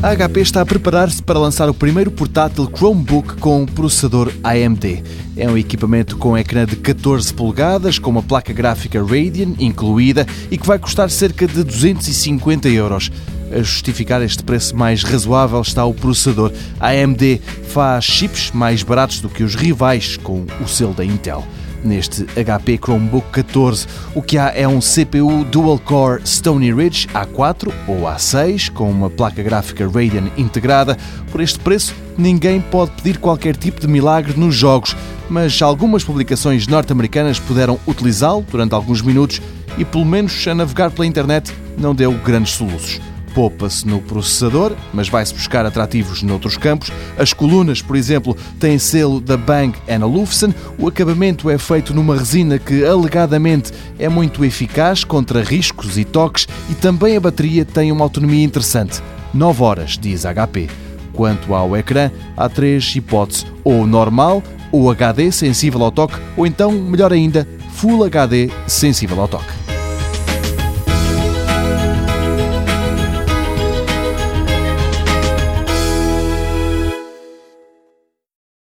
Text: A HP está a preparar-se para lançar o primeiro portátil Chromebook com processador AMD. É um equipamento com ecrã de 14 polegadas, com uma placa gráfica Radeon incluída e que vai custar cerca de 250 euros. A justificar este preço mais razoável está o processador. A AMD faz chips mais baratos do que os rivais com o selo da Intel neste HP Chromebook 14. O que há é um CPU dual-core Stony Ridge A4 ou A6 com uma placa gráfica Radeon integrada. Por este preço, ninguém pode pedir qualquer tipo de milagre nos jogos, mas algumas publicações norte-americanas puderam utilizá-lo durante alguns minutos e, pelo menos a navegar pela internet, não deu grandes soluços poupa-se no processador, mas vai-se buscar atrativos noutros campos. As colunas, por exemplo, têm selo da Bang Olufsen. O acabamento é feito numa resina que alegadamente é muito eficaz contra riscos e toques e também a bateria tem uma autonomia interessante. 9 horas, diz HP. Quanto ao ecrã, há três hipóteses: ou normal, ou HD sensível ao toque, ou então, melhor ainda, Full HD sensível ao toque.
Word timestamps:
A 0.00 0.14
HP 0.14 0.40
está 0.42 0.60
a 0.60 0.66
preparar-se 0.66 1.20
para 1.20 1.40
lançar 1.40 1.68
o 1.68 1.74
primeiro 1.74 2.08
portátil 2.12 2.70
Chromebook 2.72 3.34
com 3.38 3.66
processador 3.66 4.32
AMD. 4.44 5.02
É 5.36 5.50
um 5.50 5.58
equipamento 5.58 6.16
com 6.16 6.38
ecrã 6.38 6.64
de 6.64 6.76
14 6.76 7.34
polegadas, 7.34 7.98
com 7.98 8.08
uma 8.08 8.22
placa 8.22 8.52
gráfica 8.52 9.02
Radeon 9.02 9.56
incluída 9.58 10.24
e 10.52 10.56
que 10.56 10.64
vai 10.64 10.78
custar 10.78 11.10
cerca 11.10 11.48
de 11.48 11.64
250 11.64 12.68
euros. 12.68 13.10
A 13.50 13.58
justificar 13.58 14.22
este 14.22 14.44
preço 14.44 14.76
mais 14.76 15.02
razoável 15.02 15.60
está 15.60 15.84
o 15.84 15.92
processador. 15.92 16.52
A 16.78 16.90
AMD 16.90 17.40
faz 17.64 18.04
chips 18.04 18.52
mais 18.52 18.84
baratos 18.84 19.20
do 19.20 19.28
que 19.28 19.42
os 19.42 19.56
rivais 19.56 20.16
com 20.16 20.46
o 20.62 20.68
selo 20.68 20.94
da 20.94 21.04
Intel 21.04 21.44
neste 21.84 22.24
HP 22.24 22.78
Chromebook 22.78 23.28
14. 23.30 23.86
O 24.14 24.22
que 24.22 24.38
há 24.38 24.52
é 24.54 24.66
um 24.66 24.80
CPU 24.80 25.44
dual-core 25.44 26.22
Stony 26.24 26.72
Ridge 26.72 27.08
A4 27.08 27.72
ou 27.86 28.02
A6 28.02 28.70
com 28.70 28.90
uma 28.90 29.10
placa 29.10 29.42
gráfica 29.42 29.86
Radeon 29.86 30.28
integrada. 30.36 30.96
Por 31.30 31.40
este 31.40 31.58
preço, 31.58 31.94
ninguém 32.16 32.60
pode 32.60 32.92
pedir 32.92 33.18
qualquer 33.18 33.56
tipo 33.56 33.80
de 33.80 33.88
milagre 33.88 34.38
nos 34.38 34.54
jogos, 34.54 34.96
mas 35.28 35.60
algumas 35.60 36.04
publicações 36.04 36.66
norte-americanas 36.66 37.38
puderam 37.38 37.78
utilizá-lo 37.86 38.44
durante 38.50 38.74
alguns 38.74 39.02
minutos 39.02 39.40
e, 39.76 39.84
pelo 39.84 40.04
menos 40.04 40.46
a 40.46 40.54
navegar 40.54 40.90
pela 40.90 41.06
internet, 41.06 41.52
não 41.76 41.94
deu 41.94 42.12
grandes 42.12 42.52
soluços 42.54 43.00
poupa-se 43.38 43.86
no 43.86 44.00
processador, 44.02 44.72
mas 44.92 45.08
vai-se 45.08 45.32
buscar 45.32 45.64
atrativos 45.64 46.24
noutros 46.24 46.56
campos. 46.56 46.90
As 47.16 47.32
colunas, 47.32 47.80
por 47.80 47.94
exemplo, 47.94 48.36
têm 48.58 48.80
selo 48.80 49.20
da 49.20 49.36
Bang 49.36 49.78
Olufsen. 50.02 50.52
O 50.76 50.88
acabamento 50.88 51.48
é 51.48 51.56
feito 51.56 51.94
numa 51.94 52.16
resina 52.16 52.58
que 52.58 52.84
alegadamente 52.84 53.72
é 53.96 54.08
muito 54.08 54.44
eficaz 54.44 55.04
contra 55.04 55.40
riscos 55.40 55.96
e 55.96 56.04
toques 56.04 56.48
e 56.68 56.74
também 56.74 57.16
a 57.16 57.20
bateria 57.20 57.64
tem 57.64 57.92
uma 57.92 58.04
autonomia 58.04 58.44
interessante. 58.44 59.00
9 59.32 59.62
horas, 59.62 59.96
diz 59.96 60.24
HP. 60.24 60.68
Quanto 61.12 61.54
ao 61.54 61.76
ecrã, 61.76 62.10
há 62.36 62.48
três 62.48 62.92
hipóteses: 62.96 63.46
ou 63.62 63.86
normal, 63.86 64.42
ou 64.72 64.90
HD 64.90 65.30
sensível 65.30 65.84
ao 65.84 65.92
toque, 65.92 66.18
ou 66.36 66.44
então, 66.44 66.72
melhor 66.72 67.12
ainda, 67.12 67.46
Full 67.74 68.02
HD 68.02 68.50
sensível 68.66 69.20
ao 69.20 69.28
toque. 69.28 69.67